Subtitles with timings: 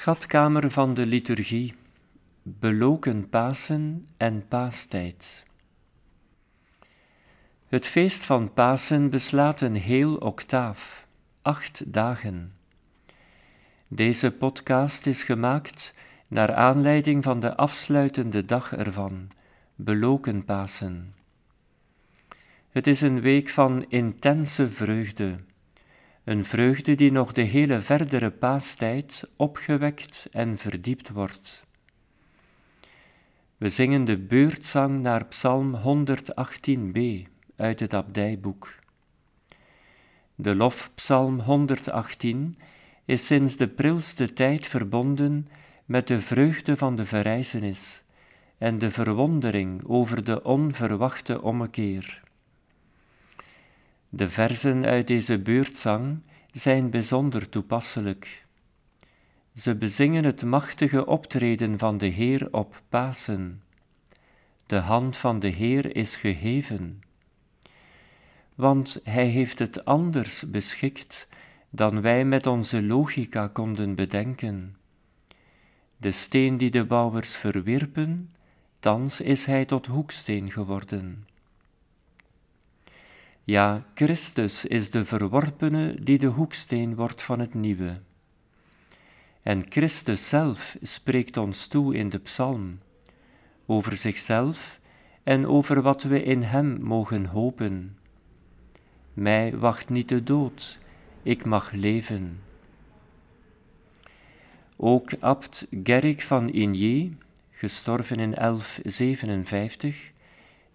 [0.00, 1.74] Schatkamer van de liturgie,
[2.42, 5.44] beloken Pasen en Paastijd.
[7.68, 11.06] Het feest van Pasen beslaat een heel octaaf,
[11.42, 12.52] acht dagen.
[13.88, 15.94] Deze podcast is gemaakt
[16.28, 19.30] naar aanleiding van de afsluitende dag ervan,
[19.74, 21.14] beloken Pasen.
[22.70, 25.38] Het is een week van intense vreugde
[26.24, 31.64] een vreugde die nog de hele verdere paastijd opgewekt en verdiept wordt.
[33.56, 37.00] We zingen de beurtzang naar Psalm 118b
[37.56, 38.78] uit het abdijboek.
[40.34, 42.58] De lofpsalm 118
[43.04, 45.48] is sinds de prilste tijd verbonden
[45.84, 48.02] met de vreugde van de verrijzenis
[48.58, 52.22] en de verwondering over de onverwachte ommekeer.
[54.12, 56.20] De verzen uit deze beurtzang
[56.52, 58.46] zijn bijzonder toepasselijk.
[59.54, 63.62] Ze bezingen het machtige optreden van de Heer op Pasen.
[64.66, 67.02] De hand van de Heer is geheven.
[68.54, 71.28] Want Hij heeft het anders beschikt
[71.70, 74.76] dan wij met onze logica konden bedenken.
[75.96, 78.34] De steen die de bouwers verwierpen,
[78.80, 81.26] thans is hij tot hoeksteen geworden.
[83.50, 88.00] Ja, Christus is de verworpene die de hoeksteen wordt van het nieuwe.
[89.42, 92.78] En Christus zelf spreekt ons toe in de psalm,
[93.66, 94.80] over zichzelf
[95.22, 97.98] en over wat we in Hem mogen hopen.
[99.12, 100.78] Mij wacht niet de dood,
[101.22, 102.40] ik mag leven.
[104.76, 107.16] Ook abt Gerrit van Igny,
[107.50, 110.09] gestorven in 1157,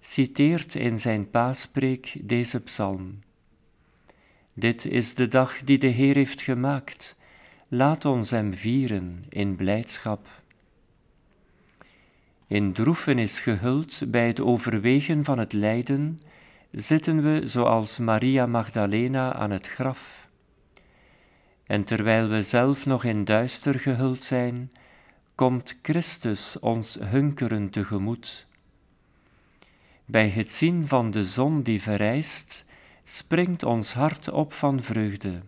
[0.05, 3.19] citeert in zijn paaspreek deze psalm.
[4.53, 7.15] Dit is de dag die de Heer heeft gemaakt.
[7.67, 10.27] Laat ons hem vieren in blijdschap.
[12.47, 16.17] In droefenis gehuld bij het overwegen van het lijden,
[16.71, 20.29] zitten we zoals Maria Magdalena aan het graf.
[21.63, 24.71] En terwijl we zelf nog in duister gehuld zijn,
[25.35, 28.47] komt Christus ons hunkeren tegemoet
[30.05, 32.65] bij het zien van de zon die verrijst,
[33.03, 35.41] springt ons hart op van vreugde.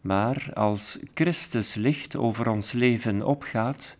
[0.00, 3.96] Maar als Christus licht over ons leven opgaat,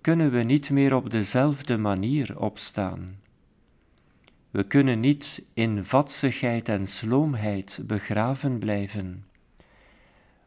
[0.00, 3.18] kunnen we niet meer op dezelfde manier opstaan.
[4.50, 9.26] We kunnen niet in vatsigheid en sloomheid begraven blijven.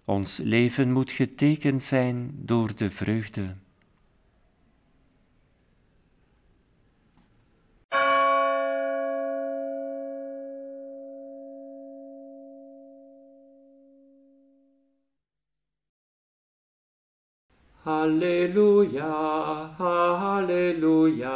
[0.05, 3.55] Ons leven moet getekend zijn door de vreugde.
[17.83, 21.33] Halleluja, Halleluja,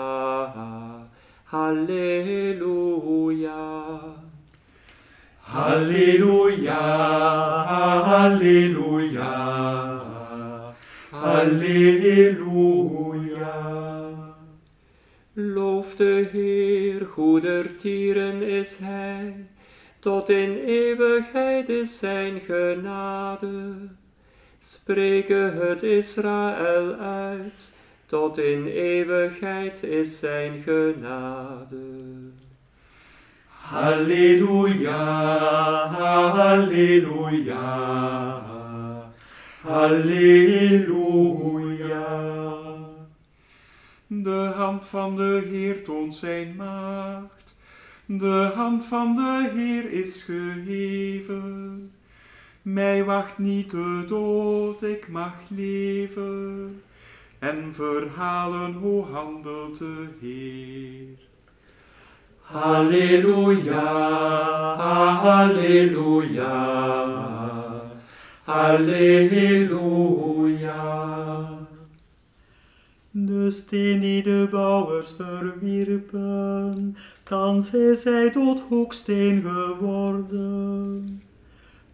[1.52, 3.16] Halleluja.
[5.42, 6.82] Halleluja,
[8.10, 9.34] Halleluja,
[11.12, 12.36] Halleluja.
[15.34, 19.46] Loof de Heer, goedertieren is Hij,
[20.00, 23.74] tot in eeuwigheid is Zijn genade.
[24.68, 27.72] Spreke het Israël uit,
[28.06, 31.78] tot in eeuwigheid is zijn genade.
[33.48, 34.98] Halleluja,
[36.38, 37.62] halleluja,
[39.62, 41.06] halleluja.
[44.08, 47.56] De hand van de Heer toont zijn macht,
[48.06, 51.95] de hand van de Heer is geheven.
[52.66, 56.82] Mij wacht niet de dood, ik mag leven
[57.40, 61.18] en verhalen hoe handelt de Heer.
[62.42, 63.82] Halleluja,
[65.16, 66.56] halleluja,
[68.44, 70.04] halleluja.
[73.12, 81.22] De steen die de bouwers verwierpen, thans is hij tot hoeksteen geworden.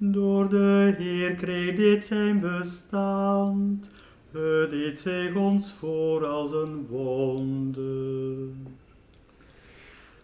[0.03, 3.89] Door de Heer kreeg dit zijn bestand,
[4.31, 8.35] het deed zich ons voor als een wonder.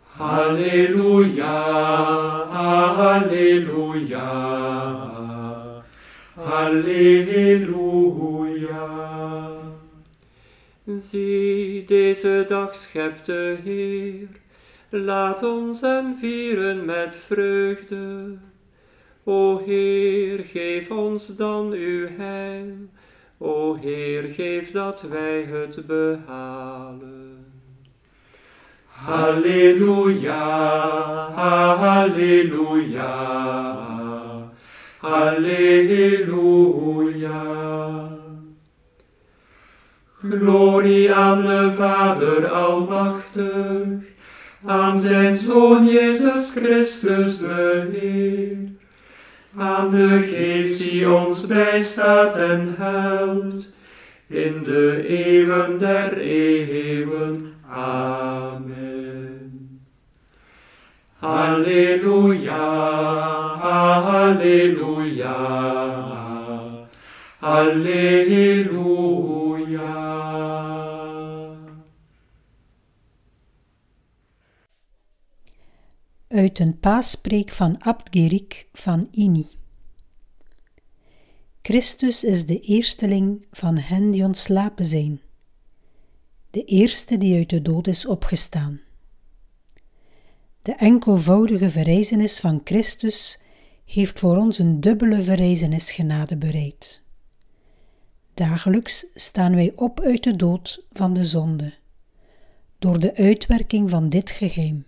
[0.01, 1.63] Halleluja,
[2.50, 4.24] halleluja,
[6.33, 7.68] halleluja.
[10.85, 14.27] Zie, deze dag schept de Heer,
[14.89, 18.38] laat ons hem vieren met vreugde.
[19.29, 22.88] O Heer, geef ons dan uw heil.
[23.38, 27.45] O Heer, geef dat wij het behalen.
[28.85, 30.39] Halleluja,
[31.35, 33.13] halleluja,
[34.97, 36.68] halleluja.
[40.19, 43.88] Glorie aan de Vader Almachtig,
[44.65, 48.57] aan zijn Zoon Jezus Christus de Heer,
[49.57, 53.71] aan de Geest die ons bijstaat en helpt,
[54.27, 57.54] in de eeuwen der eeuwen.
[57.69, 59.81] Amen.
[61.19, 62.65] Halleluja,
[63.59, 65.36] halleluja,
[67.39, 69.46] halleluja.
[76.47, 79.47] Uit een paaspreek van Abt Gerik van Ini.
[81.61, 85.21] Christus is de eersteling van hen die ontslapen zijn,
[86.49, 88.81] de eerste die uit de dood is opgestaan.
[90.61, 93.41] De enkelvoudige verrijzenis van Christus
[93.85, 97.01] heeft voor ons een dubbele verrijzenisgenade bereid.
[98.33, 101.73] Dagelijks staan wij op uit de dood van de zonde,
[102.79, 104.85] door de uitwerking van dit geheim.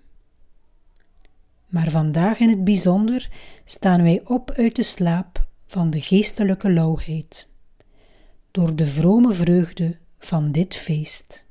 [1.69, 3.29] Maar vandaag in het bijzonder
[3.65, 7.47] staan wij op uit de slaap van de geestelijke lauwheid,
[8.51, 11.45] door de vrome vreugde van dit feest.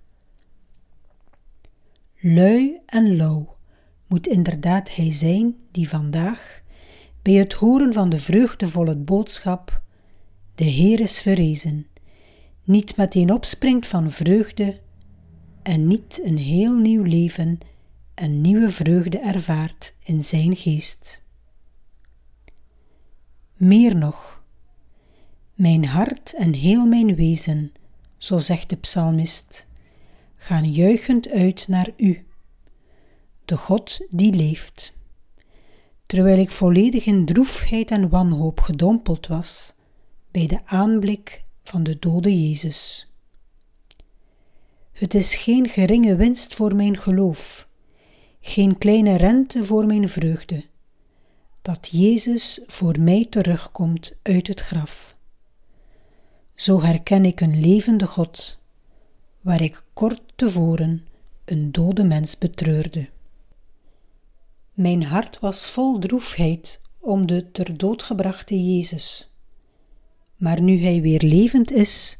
[2.21, 3.57] Lui en lauw
[4.07, 6.63] moet inderdaad hij zijn die vandaag,
[7.23, 9.83] bij het horen van de vreugdevolle boodschap,
[10.55, 11.87] de Heer is verrezen,
[12.65, 14.81] niet meteen opspringt van vreugde
[15.63, 17.59] en niet een heel nieuw leven
[18.19, 21.23] en nieuwe vreugde ervaart in zijn geest.
[23.57, 24.43] Meer nog,
[25.55, 27.73] mijn hart en heel mijn wezen,
[28.17, 29.67] zo zegt de psalmist,
[30.37, 32.27] gaan juichend uit naar u,
[33.45, 34.97] de God die leeft.
[36.07, 39.75] Terwijl ik volledig in droefheid en wanhoop gedompeld was
[40.31, 43.13] bij de aanblik van de dode Jezus.
[44.93, 47.68] Het is geen geringe winst voor mijn geloof,
[48.49, 50.65] geen kleine rente voor mijn vreugde,
[51.63, 55.17] dat Jezus voor mij terugkomt uit het graf.
[56.55, 58.59] Zo herken ik een levende God,
[59.41, 61.07] waar ik kort tevoren
[61.45, 63.09] een dode mens betreurde.
[64.73, 69.33] Mijn hart was vol droefheid om de ter dood gebrachte Jezus.
[70.37, 72.19] Maar nu Hij weer levend is,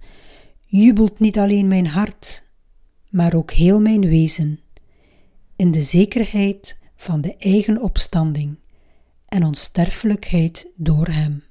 [0.65, 2.45] jubelt niet alleen mijn hart,
[3.09, 4.61] maar ook heel mijn wezen,
[5.59, 8.59] in de zekerheid van de eigen opstanding
[9.29, 11.43] en onsterfelijkheid door Hem.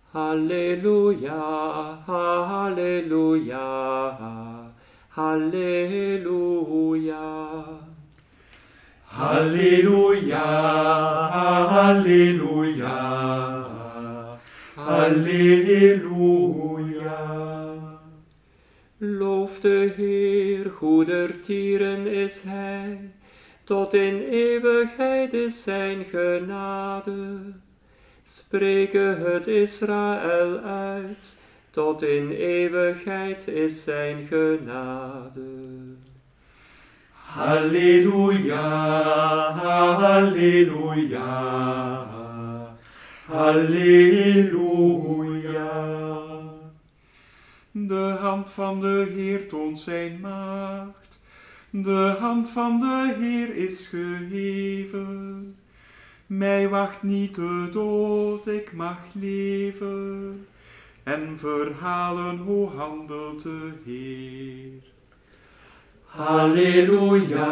[0.00, 1.38] Halleluja,
[2.06, 3.58] halleluja,
[5.08, 6.44] halleluja.
[9.02, 10.46] Halleluja,
[11.70, 12.98] halleluja,
[14.74, 16.44] halleluja.
[19.04, 23.10] Loof de Heer, goedertieren is Hij,
[23.64, 27.38] tot in eeuwigheid is Zijn genade.
[28.22, 31.36] Spreke het Israël uit,
[31.70, 35.40] tot in eeuwigheid is Zijn genade.
[37.12, 38.60] Halleluja,
[39.52, 41.18] halleluja,
[43.26, 44.94] halleluja.
[47.76, 51.18] De hand van de Heer toont zijn macht.
[51.70, 55.56] De hand van de Heer is geheven.
[56.26, 60.46] Mij wacht niet de dood, ik mag leven.
[61.02, 64.82] En verhalen hoe handelt de Heer.
[66.04, 67.48] Halleluja,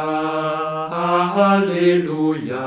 [1.34, 2.66] halleluja,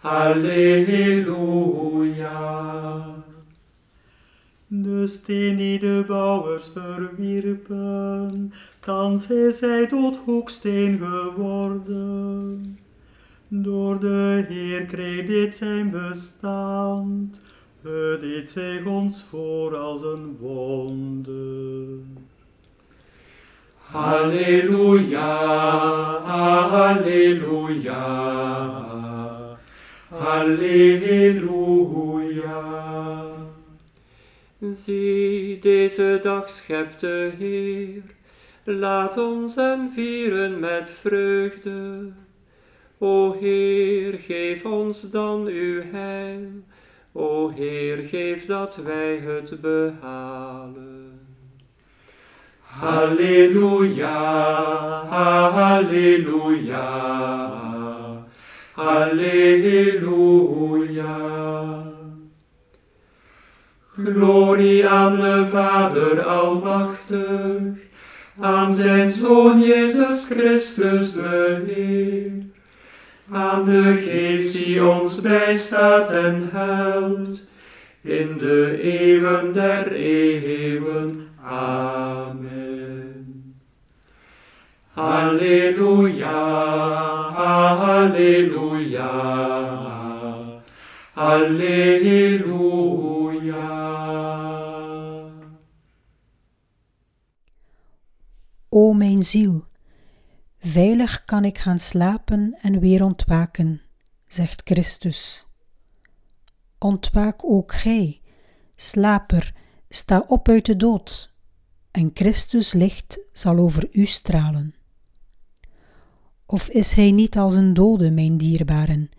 [0.00, 1.56] halleluja.
[5.06, 12.78] Steen die de bouwers verwierpen, thans is hij tot hoeksteen geworden.
[13.48, 17.40] Door de Heer kreeg dit zijn bestand,
[17.82, 21.84] het deed zich ons voor als een wonder.
[23.76, 25.36] Halleluja,
[26.24, 28.02] halleluja,
[30.08, 32.15] halleluja.
[34.60, 38.02] Zie, deze dag schept de Heer.
[38.64, 42.12] Laat ons hem vieren met vreugde.
[42.98, 46.48] O Heer, geef ons dan uw heil.
[47.12, 51.20] O Heer, geef dat wij het behalen.
[52.60, 54.08] Halleluja,
[55.06, 56.88] halleluja,
[58.72, 60.16] halleluja.
[64.14, 67.60] Glorie aan de Vader Almachtig,
[68.40, 72.32] aan zijn Zoon Jezus Christus de Heer,
[73.30, 77.44] aan de Geest die ons bijstaat en helpt,
[78.02, 81.28] in de eeuwen der eeuwen.
[81.44, 83.54] Amen.
[84.92, 86.42] Halleluja,
[87.74, 89.10] halleluja,
[91.12, 92.36] halleluja.
[98.68, 99.64] O mijn ziel,
[100.58, 103.80] veilig kan ik gaan slapen en weer ontwaken,
[104.26, 105.46] zegt Christus.
[106.78, 108.20] Ontwaak ook gij,
[108.74, 109.54] slaper,
[109.88, 111.34] sta op uit de dood,
[111.90, 114.74] en Christus licht zal over u stralen.
[116.46, 119.10] Of is hij niet als een dode, mijn dierbaren,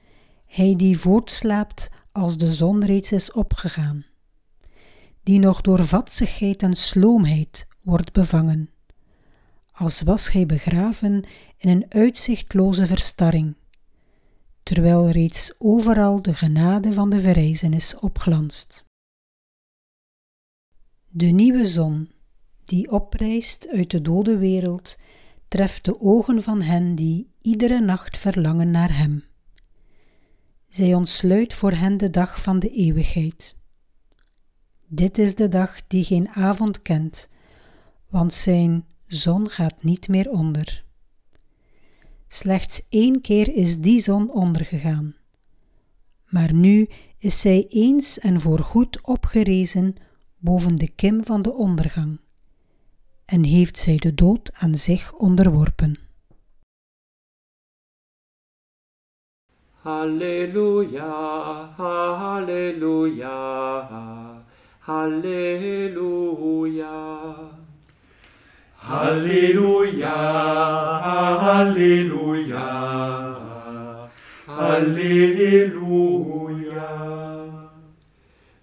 [0.45, 4.05] hij die voortslaapt als de zon reeds is opgegaan,
[5.27, 8.69] die nog door vatsigheid en sloomheid wordt bevangen,
[9.71, 11.23] als was hij begraven
[11.57, 13.55] in een uitzichtloze verstarring,
[14.63, 18.85] terwijl reeds overal de genade van de verrijzenis opglanst.
[21.07, 22.11] De nieuwe zon,
[22.63, 24.97] die oprijst uit de dode wereld,
[25.47, 29.23] treft de ogen van hen die iedere nacht verlangen naar Hem.
[30.67, 33.56] Zij ontsluit voor hen de dag van de eeuwigheid.
[34.87, 37.29] Dit is de dag die geen avond kent,
[38.09, 40.83] want Zijn zon gaat niet meer onder.
[42.27, 45.15] Slechts één keer is die zon ondergegaan,
[46.25, 49.95] maar nu is zij eens en voorgoed opgerezen
[50.37, 52.19] boven de kim van de ondergang
[53.25, 55.99] en heeft zij de dood aan zich onderworpen.
[59.71, 61.13] Halleluja,
[61.75, 63.37] halleluja,
[64.87, 66.85] halleluja.
[68.75, 70.17] Halleluja,
[71.07, 72.69] halleluja,
[74.45, 75.67] halleluja.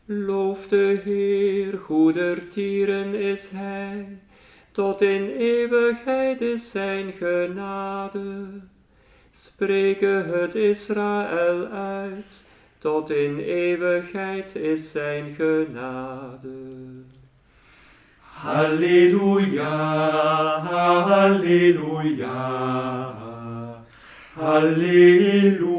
[0.06, 4.18] Loof de Heer, goedertieren is Hij,
[4.72, 8.46] tot in eeuwigheid is Zijn genade.
[9.30, 12.44] Spreke het Israël uit,
[12.84, 16.48] tot in eeuwigheid is Zijn genade.
[18.18, 19.68] Halleluja,
[20.58, 22.34] halleluja,
[24.34, 25.74] halleluja.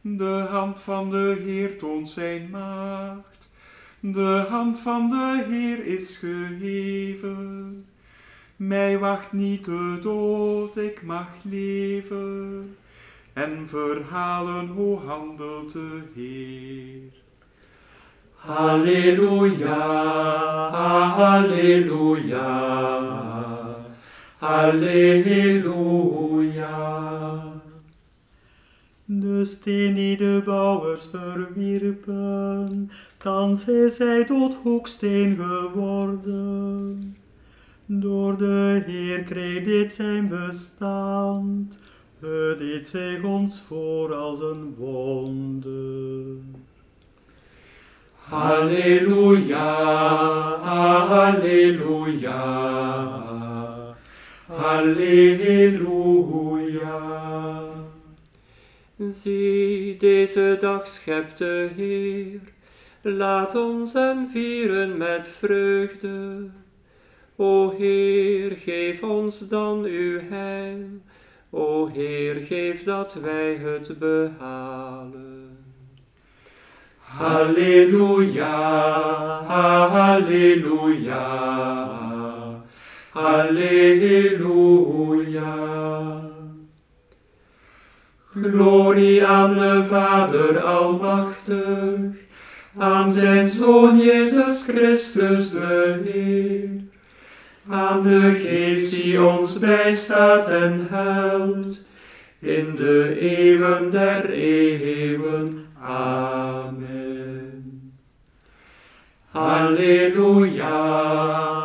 [0.00, 3.48] De hand van de Heer toont zijn macht.
[4.00, 7.86] De hand van de Heer is geheven.
[8.56, 12.76] Mij wacht niet de dood, ik mag leven.
[13.36, 17.12] En verhalen hoe handelt de Heer.
[18.34, 19.78] Halleluja,
[21.10, 22.48] halleluja,
[24.38, 25.96] halleluja.
[29.04, 37.16] De steen die de bouwers verwierpen, thans is hij tot hoeksteen geworden.
[37.86, 41.78] Door de Heer kreeg dit zijn bestand,
[42.58, 46.36] deed zich ons voor als een wonder.
[48.14, 49.74] Halleluja,
[51.08, 52.42] halleluja,
[54.46, 56.06] halleluja.
[58.98, 62.40] Zie, deze dag schept de Heer,
[63.02, 66.48] laat ons hem vieren met vreugde.
[67.36, 70.84] O Heer, geef ons dan uw heil,
[71.56, 75.58] o Heer, geef dat wij het behalen.
[76.98, 78.52] Halleluja,
[79.46, 81.26] halleluja,
[83.10, 84.56] halleluja.
[88.42, 91.98] Glorie aan de Vader Almachtig,
[92.78, 96.85] aan zijn Zoon Jezus Christus de Heer,
[97.68, 101.84] aan de Geest die ons bijstaat en helpt,
[102.38, 105.66] in de eeuwen der eeuwen.
[105.80, 107.92] Amen.
[109.30, 110.78] Halleluja,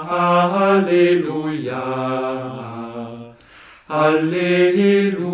[0.05, 1.83] halleluja,
[3.85, 5.29] halleluja.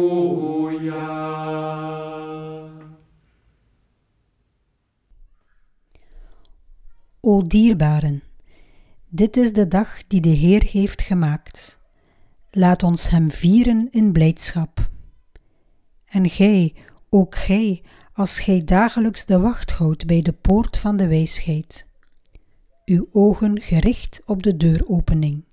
[7.21, 8.21] O dierbaren,
[9.17, 11.79] dit is de dag die de Heer heeft gemaakt.
[12.49, 14.89] Laat ons Hem vieren in blijdschap.
[16.05, 16.73] En gij,
[17.09, 17.83] ook gij,
[18.13, 21.85] als gij dagelijks de wacht houdt bij de poort van de wijsheid,
[22.85, 25.43] uw ogen gericht op de deuropening.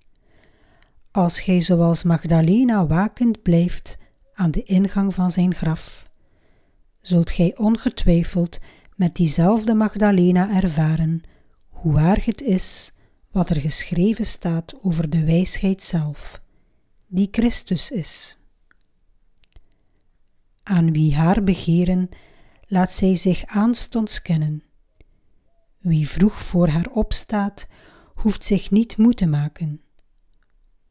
[1.11, 3.99] Als gij zoals Magdalena wakend blijft
[4.35, 6.11] aan de ingang van zijn graf,
[7.01, 8.59] zult gij ongetwijfeld
[8.97, 11.23] met diezelfde Magdalena ervaren
[11.69, 12.93] hoe waar het is
[13.35, 16.41] wat er geschreven staat over de wijsheid zelf,
[17.07, 18.39] die Christus is.
[20.63, 22.09] Aan wie haar begeren,
[22.67, 24.63] laat zij zich aanstonds kennen.
[25.79, 27.67] Wie vroeg voor haar opstaat,
[28.15, 29.81] hoeft zich niet moe te maken,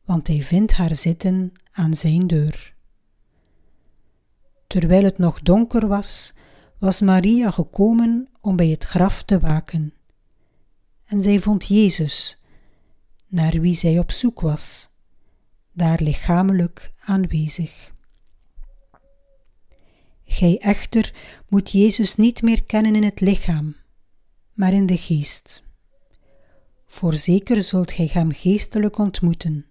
[0.06, 2.76] want hij vindt haar zitten aan zijn deur.
[4.68, 6.34] Terwijl het nog donker was,
[6.78, 9.94] was Maria gekomen om bij het graf te waken.
[11.14, 12.40] En zij vond Jezus,
[13.28, 14.90] naar wie zij op zoek was,
[15.72, 17.94] daar lichamelijk aanwezig.
[20.26, 21.14] Gij echter
[21.48, 23.76] moet Jezus niet meer kennen in het lichaam,
[24.54, 25.64] maar in de geest.
[26.86, 29.66] Voorzeker zult gij hem geestelijk ontmoeten,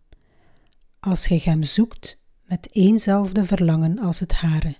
[1.00, 4.76] als gij hem zoekt met eenzelfde verlangen als het hare,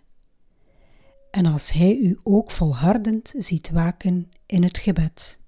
[1.31, 5.41] en als hij u ook volhardend ziet waken in het gebed.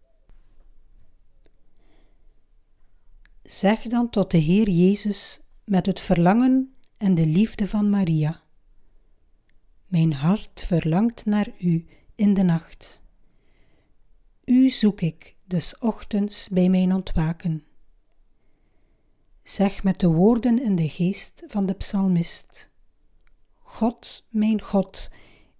[3.45, 8.43] Zeg dan tot de Heer Jezus met het verlangen en de liefde van Maria.
[9.87, 13.01] Mijn hart verlangt naar u in de nacht.
[14.45, 17.65] U zoek ik des ochtends bij mijn ontwaken.
[19.43, 22.71] Zeg met de woorden in de geest van de psalmist:
[23.59, 25.11] God, mijn God,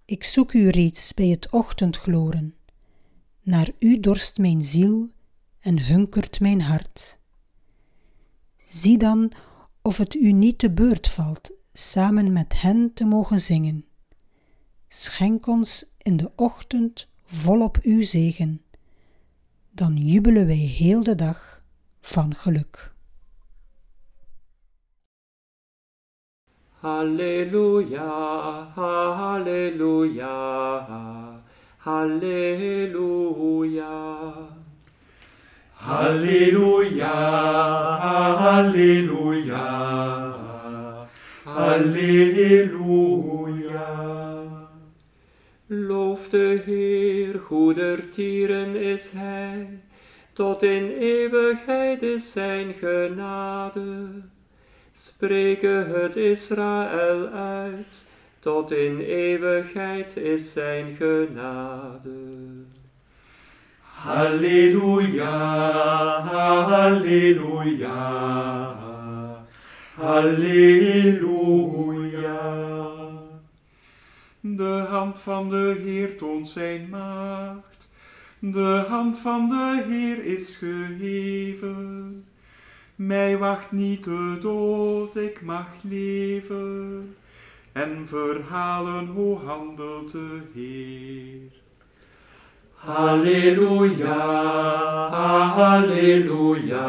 [0.05, 2.55] ik zoek u reeds bij het ochtendgloren.
[3.41, 5.09] Naar u dorst mijn ziel
[5.59, 7.19] en hunkert mijn hart.
[8.75, 9.31] Zie dan
[9.81, 13.85] of het u niet te beurt valt samen met hen te mogen zingen.
[14.87, 18.61] Schenk ons in de ochtend volop uw zegen,
[19.71, 21.63] dan jubelen wij heel de dag
[22.01, 22.93] van geluk.
[26.69, 28.11] Halleluja,
[28.73, 30.23] halleluja,
[31.77, 33.23] halleluja.
[35.85, 37.13] Halleluja,
[38.41, 39.67] halleluja,
[41.43, 42.85] halleluja.
[45.67, 49.79] Loof de Heer, goedertieren is Hij,
[50.33, 54.07] tot in eeuwigheid is Zijn genade.
[54.91, 58.05] Spreke het Israël uit,
[58.39, 62.43] tot in eeuwigheid is Zijn genade.
[63.95, 65.31] Halleluja,
[66.31, 67.95] halleluja,
[69.95, 71.45] halleluja.
[74.39, 77.87] De hand van de Heer toont zijn macht.
[78.39, 82.25] De hand van de Heer is geheven.
[82.95, 87.15] Mij wacht niet de dood, ik mag leven.
[87.71, 91.63] En verhalen hoe handelt de Heer.
[92.85, 94.13] Halleluja,
[95.57, 96.87] halleluja,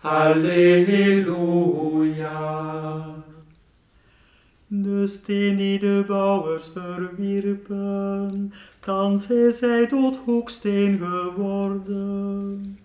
[0.00, 1.58] halleluja.
[4.66, 12.78] De steen die de bouwers verwierpen, thans is hij tot hoeksteen geworden.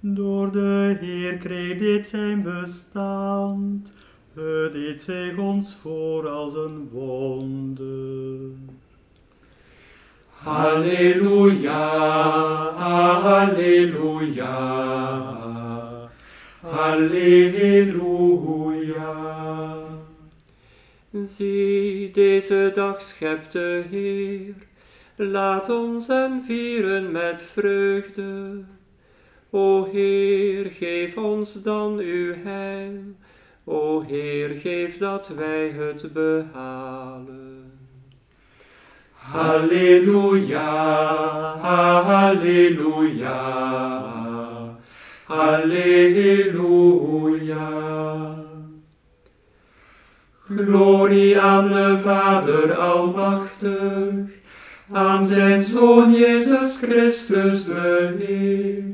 [0.00, 3.92] Door de Heer kreeg dit zijn bestand,
[4.34, 8.38] het deed zich ons voor als een wonder.
[10.44, 11.72] Halleluja,
[13.22, 14.56] halleluja,
[16.60, 18.00] halleluja.
[21.12, 24.54] Zie, deze dag schept de Heer,
[25.16, 28.64] laat ons hem vieren met vreugde.
[29.50, 32.98] O Heer, geef ons dan uw heil,
[33.64, 37.79] o Heer, geef dat wij het behalen.
[39.20, 40.58] Halleluja,
[41.62, 43.40] halleluja,
[45.24, 46.70] halleluja.
[50.56, 54.30] Glorie aan de Vader Almachtig,
[54.92, 58.84] aan zijn Zoon Jezus Christus de Heer,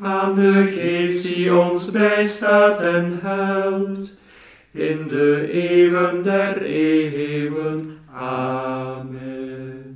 [0.00, 4.16] aan de Geest die ons bijstaat en helpt,
[4.72, 7.97] in de eeuwen der eeuwen.
[8.18, 9.94] Amen.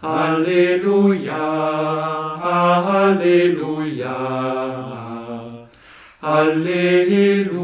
[0.00, 1.34] Halleluja,
[2.84, 4.14] halleluja,
[6.22, 7.54] halleluja.